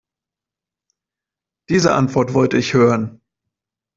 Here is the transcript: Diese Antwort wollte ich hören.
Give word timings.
Diese 1.69 1.93
Antwort 1.93 2.33
wollte 2.33 2.57
ich 2.57 2.73
hören. 2.73 3.21